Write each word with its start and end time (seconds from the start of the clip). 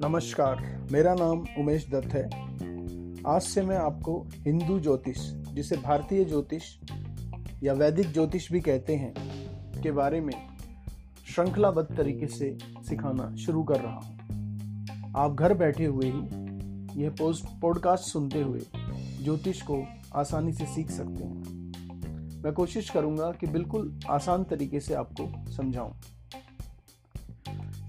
नमस्कार, 0.00 0.88
मेरा 0.92 1.14
नाम 1.14 1.44
उमेश 1.58 1.88
दत्त 1.90 2.08
है। 2.08 2.24
आज 3.26 3.42
से 3.42 3.62
मैं 3.62 3.76
आपको 3.76 4.26
हिंदू 4.34 4.80
ज्योतिष, 4.80 5.18
जिसे 5.32 5.76
भारतीय 5.76 6.24
ज्योतिष 6.24 6.62
या 7.62 7.72
वैदिक 7.72 8.12
ज्योतिष 8.12 8.52
भी 8.52 8.60
कहते 8.60 8.96
हैं, 8.96 9.14
के 9.82 9.90
बारे 9.90 10.20
में 10.20 10.48
श्रृंखलाबद्ध 11.34 11.96
तरीके 11.96 12.26
से 12.26 12.58
सिखाना 12.64 13.36
शुरू 13.36 13.64
कर 13.64 13.80
रहा 13.80 13.94
हूँ। 13.94 14.18
आप 15.16 15.34
घर 15.34 15.54
बैठे 15.54 15.84
हुए 15.84 16.06
ही 16.06 16.20
यह 17.02 17.10
पोस्ट 17.10 17.60
पॉडकास्ट 17.60 18.04
सुनते 18.04 18.42
हुए 18.42 18.60
ज्योतिष 19.22 19.62
को 19.62 19.84
आसानी 20.14 20.52
से 20.52 20.66
सीख 20.66 20.90
सकते 20.90 21.24
हैं। 21.24 21.42
मैं 22.42 22.52
कोशिश 22.52 22.90
करूँगा 22.90 23.32
कि 23.32 23.46
बिल्कुल 23.46 24.00
आसान 24.10 24.44
तरीके 24.44 24.80
से 24.80 24.94
आपको 24.94 25.52
समझाऊं। 25.52 25.92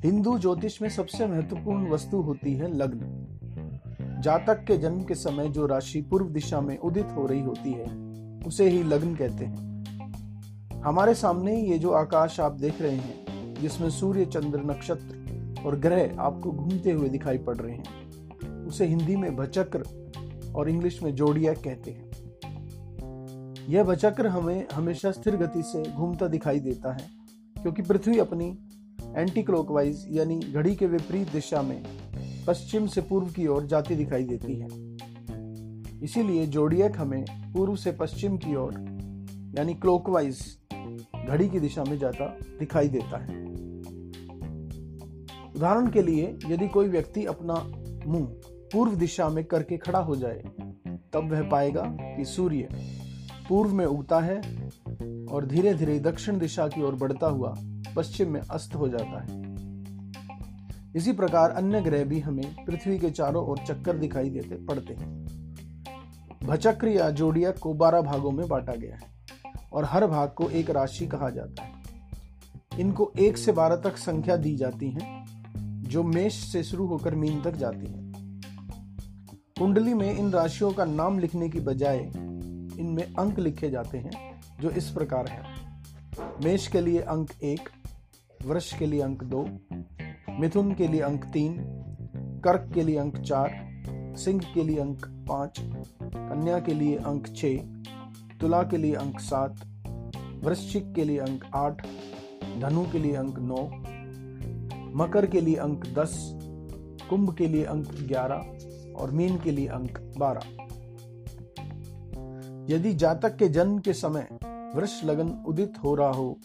हिंदू 0.07 0.37
ज्योतिष 0.39 0.81
में 0.81 0.87
सबसे 0.89 1.25
महत्वपूर्ण 1.27 1.89
वस्तु 1.89 2.17
होती 2.17 2.53
है 2.53 2.67
लग्न। 2.73 4.21
जातक 4.23 4.63
के 4.63 4.77
जन्म 4.77 5.01
के 5.03 5.15
समय 5.15 5.47
जो 5.47 5.65
राशि 5.65 6.01
पूर्व 6.01 6.27
दिशा 6.27 6.61
में 6.61 6.77
उदित 6.77 7.07
हो 7.15 7.25
रही 7.25 7.41
होती 7.41 7.71
है, 7.71 7.85
उसे 8.47 8.69
ही 8.69 8.83
लग्न 8.83 9.15
कहते 9.15 9.45
हैं। 9.45 10.81
हमारे 10.83 11.13
सामने 11.13 11.55
ये 11.61 11.77
जो 11.77 11.91
आकाश 11.91 12.39
आप 12.39 12.51
देख 12.51 12.81
रहे 12.81 12.95
हैं, 12.95 13.53
जिसमें 13.61 13.89
सूर्य, 13.89 14.25
चंद्र, 14.25 14.61
नक्षत्र 14.61 15.63
और 15.65 15.75
ग्रह 15.79 16.15
आपको 16.19 16.51
घूमते 16.51 16.91
हुए 16.91 17.09
दिखाई 17.09 17.37
पड़ 17.37 17.57
रहे 17.57 17.75
हैं, 17.75 18.65
उसे 18.65 18.85
हिंदी 18.85 19.15
में 19.15 19.35
भचक्र 19.35 19.83
और 20.55 20.69
इंग्लिश 20.69 21.01
में 21.03 21.13
जोड़िया 21.15 21.53
कहते 21.53 21.91
हैं। 21.91 22.05
यह 23.69 23.83
भचक्र 23.83 24.27
हमें 24.27 24.67
हमेशा 24.73 25.11
स्थिर 25.11 25.35
गति 25.35 25.63
से 25.63 25.83
घूमता 25.91 26.27
दिखाई 26.27 26.59
देता 26.59 26.93
है, 26.93 27.09
क्योंकि 27.55 27.81
पृथ्वी 27.81 28.17
अपनी 28.19 28.57
एंटी 29.17 29.43
क्लॉकवाइज 29.43 30.05
यानी 30.09 30.39
घड़ी 30.39 30.75
के 30.75 30.85
विपरीत 30.85 31.31
दिशा 31.31 31.61
में 31.61 31.83
पश्चिम 32.47 32.87
से 32.87 33.01
पूर्व 33.01 33.27
की 33.27 33.47
ओर 33.47 33.65
जाती 33.65 33.95
दिखाई 33.95 34.23
देती 34.23 34.55
है। 34.55 34.67
इसीलिए 36.03 36.45
जोडियक 36.45 36.97
हमें 36.97 37.25
पूर्व 37.53 37.75
से 37.75 37.91
पश्चिम 37.91 38.37
की 38.37 38.55
ओर, 38.55 38.73
यानी 39.57 39.73
क्लॉकवाइज 39.73 40.59
घड़ी 41.29 41.49
की 41.49 41.59
दिशा 41.59 41.83
में 41.83 41.97
जाता 41.97 42.25
दिखाई 42.59 42.87
देता 42.87 43.17
है। 43.17 43.45
उदाहरण 45.55 45.89
के 45.89 46.01
लिए, 46.01 46.37
यदि 46.45 46.67
कोई 46.67 46.87
व्यक्ति 46.87 47.25
अपना 47.25 47.53
मुँह 48.07 48.25
पूर्व 48.73 48.95
दिशा 48.95 49.29
में 49.29 49.45
करके 49.45 49.77
खड़ा 49.77 49.99
हो 49.99 50.15
जाए, 50.15 50.43
तब 51.13 51.31
वह 51.31 51.49
पाएगा 51.49 51.81
कि 51.81 52.25
सूर्य 52.25 52.67
पूर्व 53.49 53.73
में 53.73 53.85
उगता 53.85 54.19
है 54.19 54.37
और 55.25 55.45
धीरे 55.45 55.73
धीरे 55.73 55.99
दक्षिण 55.99 56.37
दिशा 56.37 56.67
की 56.67 56.81
ओर 56.81 56.95
बढ़ता 56.95 57.27
हुआ 57.27 57.53
पश्चिम 57.97 58.31
में 58.31 58.41
अस्त 58.41 58.75
हो 58.75 58.87
जाता 58.89 59.21
है। 59.21 59.45
इसी 60.95 61.11
प्रकार 61.11 61.51
अन्य 61.51 61.81
ग्रह 61.81 62.03
भी 62.03 62.19
हमें 62.19 62.65
पृथ्वी 62.65 62.99
के 62.99 63.09
चारों 63.11 63.45
ओर 63.45 63.57
चक्कर 63.57 63.97
दिखाई 63.97 64.29
देते, 64.29 64.55
पड़ते 64.55 64.93
हैं। 64.93 65.25
भचक्र 66.43 66.87
या 66.87 67.09
जोड़िया 67.09 67.51
को 67.51 67.73
बारह 67.73 68.01
भागों 68.01 68.31
में 68.31 68.47
बांटा 68.47 68.73
गया 68.73 68.95
है 68.95 69.15
और 69.73 69.85
हर 69.85 70.07
भाग 70.07 70.29
को 70.29 70.49
एक 70.49 70.69
राशि 70.69 71.07
कहा 71.07 71.29
जाता 71.29 71.63
है। 71.63 71.73
इनको 72.79 73.11
एक 73.19 73.37
से 73.37 73.51
बारह 73.51 73.75
तक 73.75 73.97
संख्या 73.97 74.37
दी 74.37 74.55
जाती 74.55 74.89
है, 74.91 75.25
जो 75.83 76.03
मेष 76.03 76.33
से 76.33 76.63
शुरू 76.63 76.85
होकर 76.87 77.15
मीन 77.15 77.41
तक 77.41 77.55
जाती 77.55 77.91
है। 77.91 78.11
कुंडली 79.59 79.93
में 79.93 80.17
इन 80.17 80.31
राशियों 80.31 80.71
का 80.71 80.85
नाम 80.85 81.19
लिखने 81.19 81.49
की 81.49 81.59
बजाय 81.59 81.97
इनमें 82.79 83.13
अंक 83.13 83.39
लिखे 83.39 83.69
जाते 83.69 83.97
हैं, 83.97 84.41
जो 84.61 84.69
इस 84.69 84.89
प्रकार 84.89 85.27
है। 85.27 85.41
मेष 86.43 86.67
के 86.67 86.81
लिए 86.81 86.99
अंक 86.99 87.31
एक 87.43 87.69
वृक्ष 88.45 88.73
के 88.79 88.85
लिए 88.85 89.01
अंक 89.01 89.23
दो 89.23 89.45
मिथुन 90.39 90.73
के 90.73 90.87
लिए 90.87 91.01
अंक 91.01 91.25
तीन 91.25 91.55
कर्क 92.43 92.69
के 92.73 92.83
लिए 92.83 92.97
अंक 92.97 93.17
चार 93.17 93.55
सिंह 94.17 94.41
के 94.53 94.63
लिए 94.63 94.79
अंक 94.79 95.05
पाँच 95.29 95.59
कन्या 96.03 96.59
के 96.59 96.73
लिए 96.73 96.95
अंक 96.95 97.27
छ 97.35 97.45
तुला 98.41 98.61
के 98.63 98.77
लिए 98.77 98.93
अंक 98.95 99.19
सात 99.19 99.65
वृश्चिक 100.43 100.93
के 100.93 101.03
लिए 101.03 101.19
अंक 101.19 101.45
आठ 101.55 101.85
धनु 102.59 102.85
के 102.91 102.99
लिए 102.99 103.15
अंक 103.15 103.39
नौ 103.39 103.63
मकर 104.95 105.25
के 105.25 105.41
लिए 105.41 105.55
अंक 105.55 105.85
दस 105.97 106.15
कुंभ 107.09 107.33
के 107.37 107.47
लिए 107.47 107.63
अंक 107.65 107.91
ग्यारह 108.07 108.93
और 109.01 109.11
मीन 109.11 109.37
के 109.37 109.51
लिए 109.51 109.67
अंक 109.67 109.99
बारह 110.17 110.55
यदि 112.73 112.93
जातक 112.93 113.35
के 113.35 113.47
जन्म 113.49 113.79
के 113.79 113.93
समय 113.93 114.27
वृक्ष 114.75 115.03
लगन 115.03 115.29
उदित 115.47 115.73
हो 115.83 115.95
रहा 115.95 116.11
हो 116.11 116.37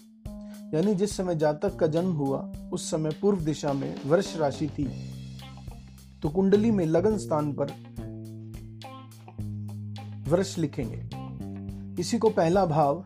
यानी 0.75 0.95
जिस 0.95 1.17
समय 1.17 1.35
जातक 1.35 1.77
का 1.77 1.87
जन्म 1.87 2.13
हुआ, 2.13 2.53
उस 2.73 2.91
समय 2.91 3.11
पूर्व 3.11 3.41
दिशा 3.41 3.73
में 3.73 3.95
वर्ष 4.07 4.37
राशि 4.37 4.69
थी। 4.69 4.85
तो 6.23 6.29
कुंडली 6.29 6.71
में 6.71 6.87
लगन 6.87 7.19
स्थान 7.19 7.53
पर 7.53 7.67
वर्ष 10.31 10.59
लिखेंगे। 10.59 11.23
इसी 12.01 12.19
को 12.19 12.31
पहला 12.31 12.67
भाव 12.67 13.05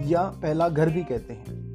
या 0.00 0.22
पहला 0.22 0.68
घर 0.68 0.90
भी 0.90 1.04
कहते 1.04 1.34
हैं। 1.34 1.68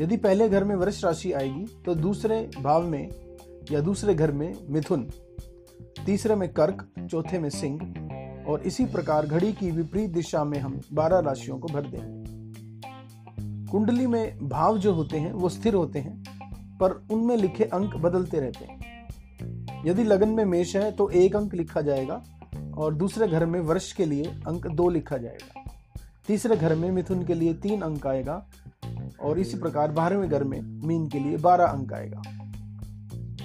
यदि 0.00 0.16
पहले 0.16 0.48
घर 0.48 0.64
में 0.64 0.76
वर्ष 0.76 1.04
राशि 1.04 1.32
आएगी 1.32 1.82
तो 1.84 1.94
दूसरे 1.94 2.50
भाव 2.62 2.86
में 2.86 3.10
या 3.72 3.80
दूसरे 3.80 4.14
घर 4.14 4.32
में 4.32 4.54
मिथुन, 4.70 5.10
तीसरे 6.06 6.34
में 6.34 6.52
कर्क, 6.52 6.88
चौथे 7.10 7.38
में 7.38 7.50
सिंह, 7.50 7.80
और 8.48 8.62
इसी 8.62 8.84
प्रकार 8.84 9.26
घड़ी 9.26 9.52
की 9.52 9.70
विपरीत 9.70 10.10
दिशा 10.10 10.44
में 10.44 10.58
हम 10.58 10.80
बारह 10.92 11.18
राशियों 11.18 11.58
को 11.58 11.68
भर 11.68 11.82
देंगे। 11.82 12.43
कुंडली 13.74 14.06
में 14.06 14.48
भाव 14.48 14.76
जो 14.78 14.92
होते 14.94 15.18
हैं, 15.18 15.32
वो 15.32 15.48
स्थिर 15.48 15.74
होते 15.74 15.98
हैं, 15.98 16.22
पर 16.80 16.92
उनमें 17.12 17.36
लिखे 17.36 17.64
अंक 17.64 17.94
बदलते 17.94 18.40
रहते 18.40 18.64
हैं। 18.64 19.82
यदि 19.86 20.04
लगन 20.04 20.28
में 20.28 20.44
मेष 20.44 20.74
है 20.76 20.90
तो 20.92 21.08
एक 21.10 21.36
अंक 21.36 21.54
लिखा 21.54 21.80
जाएगा 21.80 22.22
और 22.76 22.94
दूसरे 22.94 23.28
घर 23.28 23.46
में 23.46 23.58
वर्ष 23.60 23.92
के 23.92 24.04
लिए 24.04 24.24
अंक 24.46 24.66
दो 24.66 24.88
लिखा 24.88 25.16
जाएगा। 25.16 25.64
तीसरे 26.26 26.56
घर 26.56 26.74
में 26.74 26.90
मिथुन 26.90 27.24
के 27.24 27.34
लिए 27.34 27.54
तीन 27.54 27.82
अंक 27.82 28.06
आएगा 28.06 28.46
और 29.20 29.38
इसी 29.38 29.58
प्रकार 29.58 29.92
बारहवें 29.92 30.28
घर 30.30 30.44
में 30.44 30.60
मीन 30.86 31.08
के 31.08 31.18
लिए 31.18 31.36
बारह 31.38 31.64
अंक 31.64 31.92
आएगा। 31.92 32.22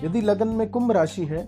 यदि 0.04 0.22
लगन 0.22 0.48
में 0.48 0.70
कुंभ 0.70 0.92
राशि 0.92 1.26
है 1.26 1.46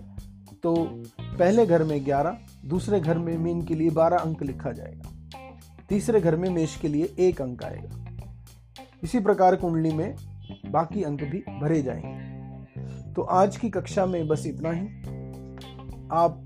तो 0.62 0.74
पहले 1.20 1.66
घर 1.66 1.84
में 1.84 2.04
ग्यारह, 2.04 2.38
दूसरे 2.66 3.00
घर 3.00 3.18
में 3.18 3.36
मीन 3.38 3.62
के 3.62 3.74
लिए 3.74 3.90
बारह 3.90 4.16
अंक 4.16 4.42
लिखा 4.42 4.72
जाएगा। 4.72 5.10
तीसरे 5.88 6.20
घर 6.20 6.36
में 6.36 6.50
मेष 6.50 6.76
के 6.76 6.88
लिए 6.88 7.14
एक 7.18 7.42
अंक 7.42 7.64
आएगा। 7.64 7.98
इसी 9.02 9.20
प्रकार 9.20 9.56
कुंडली 9.56 9.92
में 9.92 10.16
बाकी 10.66 11.02
अंक 11.02 11.22
भी 11.22 11.38
भरे 11.60 11.82
जाएँगे। 11.82 12.32
तो 13.12 13.22
आज 13.22 13.56
की 13.56 13.70
कक्षा 13.70 14.06
में 14.06 14.28
बस 14.28 14.46
इतना 14.46 14.70
ही। 14.70 14.86
आप 16.12 16.44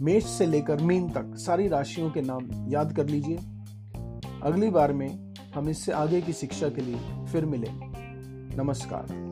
मेष 0.00 0.24
से 0.24 0.46
लेकर 0.46 0.82
मीन 0.82 1.10
तक 1.10 1.32
सारी 1.36 1.68
राशियों 1.68 2.10
के 2.10 2.20
नाम 2.20 2.68
याद 2.68 2.96
कर 2.96 3.06
लीजिए। 3.06 3.36
अगली 4.42 4.70
बार 4.70 4.92
में 4.92 5.34
हम 5.54 5.68
इससे 5.68 5.92
आगे 5.92 6.20
की 6.20 6.32
शिक्षा 6.32 6.68
के 6.68 6.80
लिए 6.80 7.24
फिर 7.26 7.46
मिले 7.46 7.68
नमस्कार। 8.56 9.31